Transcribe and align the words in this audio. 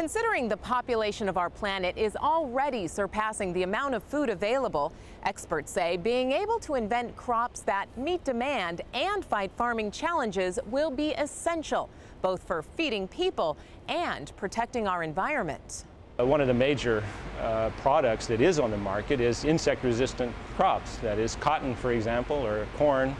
Considering 0.00 0.48
the 0.48 0.56
population 0.56 1.28
of 1.28 1.36
our 1.36 1.50
planet 1.50 1.94
is 1.98 2.16
already 2.16 2.88
surpassing 2.88 3.52
the 3.52 3.64
amount 3.64 3.94
of 3.94 4.02
food 4.02 4.30
available, 4.30 4.94
experts 5.24 5.70
say 5.70 5.98
being 5.98 6.32
able 6.32 6.58
to 6.58 6.74
invent 6.74 7.14
crops 7.16 7.60
that 7.60 7.84
meet 7.98 8.24
demand 8.24 8.80
and 8.94 9.22
fight 9.22 9.50
farming 9.58 9.90
challenges 9.90 10.58
will 10.70 10.90
be 10.90 11.10
essential, 11.10 11.90
both 12.22 12.42
for 12.44 12.62
feeding 12.62 13.06
people 13.08 13.58
and 13.88 14.34
protecting 14.38 14.88
our 14.88 15.02
environment. 15.02 15.84
Uh, 16.18 16.24
one 16.24 16.40
of 16.40 16.46
the 16.46 16.54
major 16.54 17.04
uh, 17.42 17.68
products 17.82 18.26
that 18.26 18.40
is 18.40 18.58
on 18.58 18.70
the 18.70 18.78
market 18.78 19.20
is 19.20 19.44
insect-resistant 19.44 20.32
crops. 20.56 20.96
That 21.02 21.18
is 21.18 21.36
cotton, 21.36 21.74
for 21.74 21.92
example, 21.92 22.36
or 22.36 22.66
corn, 22.78 23.14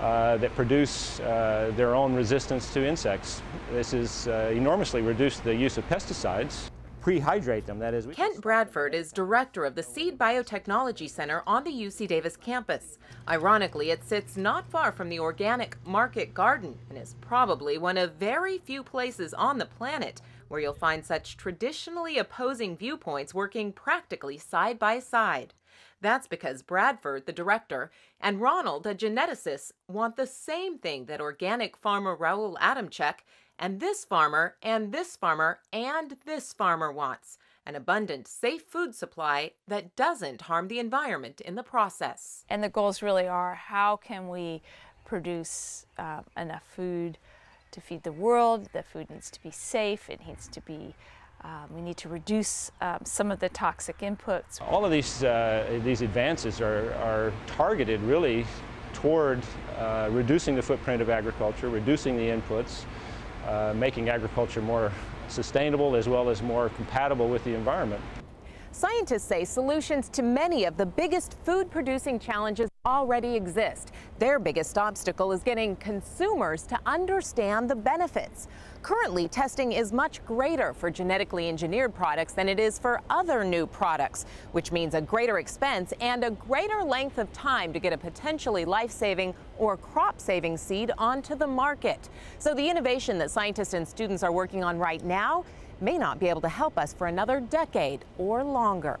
uh, 0.00 0.36
that 0.38 0.54
produce 0.54 1.20
uh, 1.20 1.72
their 1.76 1.94
own 1.94 2.14
resistance 2.14 2.72
to 2.72 2.86
insects. 2.86 3.42
This 3.72 3.92
has 3.92 4.28
uh, 4.28 4.50
enormously 4.54 5.02
reduced 5.02 5.44
the 5.44 5.54
use 5.54 5.78
of 5.78 5.88
pesticides. 5.88 6.70
Prehydrate 7.02 7.64
them, 7.64 7.78
that 7.78 7.94
is. 7.94 8.06
Kent 8.06 8.42
Bradford 8.42 8.94
is 8.94 9.10
director 9.10 9.64
of 9.64 9.74
the 9.74 9.82
Seed 9.82 10.18
Biotechnology 10.18 11.08
Center 11.08 11.42
on 11.46 11.64
the 11.64 11.72
UC 11.72 12.06
Davis 12.08 12.36
campus. 12.36 12.98
Ironically, 13.26 13.90
it 13.90 14.04
sits 14.04 14.36
not 14.36 14.70
far 14.70 14.92
from 14.92 15.08
the 15.08 15.18
organic 15.18 15.76
market 15.86 16.34
garden 16.34 16.78
and 16.90 16.98
is 16.98 17.14
probably 17.22 17.78
one 17.78 17.96
of 17.96 18.14
very 18.14 18.58
few 18.58 18.82
places 18.82 19.32
on 19.32 19.56
the 19.56 19.64
planet 19.64 20.20
where 20.48 20.60
you'll 20.60 20.74
find 20.74 21.04
such 21.04 21.36
traditionally 21.36 22.18
opposing 22.18 22.76
viewpoints 22.76 23.32
working 23.32 23.72
practically 23.72 24.36
side 24.36 24.78
by 24.78 24.98
side. 24.98 25.54
That's 26.00 26.26
because 26.26 26.62
Bradford, 26.62 27.26
the 27.26 27.32
director, 27.32 27.90
and 28.20 28.40
Ronald, 28.40 28.86
a 28.86 28.94
geneticist, 28.94 29.72
want 29.86 30.16
the 30.16 30.26
same 30.26 30.78
thing 30.78 31.06
that 31.06 31.20
organic 31.20 31.76
farmer 31.76 32.14
Raoul 32.14 32.56
Adamchak 32.60 33.20
and 33.58 33.80
this 33.80 34.04
farmer 34.04 34.56
and 34.62 34.92
this 34.92 35.16
farmer 35.16 35.60
and 35.72 36.16
this 36.24 36.52
farmer 36.54 36.90
wants 36.90 37.36
an 37.66 37.76
abundant, 37.76 38.26
safe 38.26 38.62
food 38.62 38.94
supply 38.94 39.52
that 39.68 39.94
doesn't 39.94 40.42
harm 40.42 40.68
the 40.68 40.78
environment 40.78 41.40
in 41.42 41.54
the 41.54 41.62
process. 41.62 42.44
And 42.48 42.64
the 42.64 42.70
goals 42.70 43.02
really 43.02 43.28
are 43.28 43.54
how 43.54 43.96
can 43.96 44.28
we 44.28 44.62
produce 45.04 45.84
uh, 45.98 46.22
enough 46.36 46.64
food 46.64 47.18
to 47.72 47.80
feed 47.80 48.02
the 48.02 48.12
world? 48.12 48.68
The 48.72 48.82
food 48.82 49.10
needs 49.10 49.30
to 49.30 49.42
be 49.42 49.50
safe, 49.50 50.08
it 50.08 50.26
needs 50.26 50.48
to 50.48 50.60
be 50.62 50.94
um, 51.42 51.74
we 51.74 51.80
need 51.80 51.96
to 51.98 52.08
reduce 52.08 52.70
um, 52.80 52.98
some 53.04 53.30
of 53.30 53.38
the 53.38 53.48
toxic 53.48 53.98
inputs. 53.98 54.60
All 54.60 54.84
of 54.84 54.90
these, 54.90 55.24
uh, 55.24 55.80
these 55.84 56.02
advances 56.02 56.60
are, 56.60 56.92
are 56.94 57.32
targeted 57.46 58.00
really 58.02 58.46
toward 58.92 59.40
uh, 59.78 60.08
reducing 60.10 60.54
the 60.54 60.62
footprint 60.62 61.00
of 61.00 61.08
agriculture, 61.08 61.68
reducing 61.68 62.16
the 62.16 62.28
inputs, 62.28 62.84
uh, 63.46 63.72
making 63.74 64.08
agriculture 64.08 64.60
more 64.60 64.92
sustainable 65.28 65.96
as 65.96 66.08
well 66.08 66.28
as 66.28 66.42
more 66.42 66.68
compatible 66.70 67.28
with 67.28 67.42
the 67.44 67.54
environment. 67.54 68.02
Scientists 68.72 69.24
say 69.24 69.44
solutions 69.44 70.08
to 70.10 70.22
many 70.22 70.64
of 70.64 70.76
the 70.76 70.86
biggest 70.86 71.36
food 71.44 71.70
producing 71.70 72.18
challenges 72.18 72.69
already 72.90 73.36
exist. 73.36 73.92
Their 74.18 74.38
biggest 74.38 74.76
obstacle 74.76 75.30
is 75.30 75.42
getting 75.42 75.76
consumers 75.76 76.64
to 76.64 76.78
understand 76.84 77.70
the 77.70 77.76
benefits. 77.76 78.48
Currently, 78.82 79.28
testing 79.28 79.72
is 79.72 79.92
much 79.92 80.24
greater 80.24 80.74
for 80.74 80.90
genetically 80.90 81.48
engineered 81.48 81.94
products 81.94 82.32
than 82.32 82.48
it 82.48 82.58
is 82.58 82.78
for 82.78 83.00
other 83.08 83.44
new 83.44 83.66
products, 83.66 84.26
which 84.52 84.72
means 84.72 84.94
a 84.94 85.00
greater 85.00 85.38
expense 85.38 85.92
and 86.00 86.24
a 86.24 86.30
greater 86.30 86.82
length 86.82 87.18
of 87.18 87.32
time 87.32 87.72
to 87.72 87.78
get 87.78 87.92
a 87.92 87.98
potentially 87.98 88.64
life-saving 88.64 89.34
or 89.58 89.76
crop-saving 89.76 90.56
seed 90.56 90.90
onto 90.98 91.36
the 91.36 91.46
market. 91.46 92.08
So 92.38 92.54
the 92.54 92.68
innovation 92.68 93.18
that 93.18 93.30
scientists 93.30 93.74
and 93.74 93.86
students 93.86 94.22
are 94.22 94.32
working 94.32 94.64
on 94.64 94.78
right 94.78 95.04
now 95.04 95.44
may 95.80 95.96
not 95.96 96.18
be 96.18 96.28
able 96.28 96.40
to 96.40 96.48
help 96.48 96.76
us 96.76 96.92
for 96.92 97.06
another 97.06 97.38
decade 97.40 98.04
or 98.18 98.42
longer. 98.42 98.98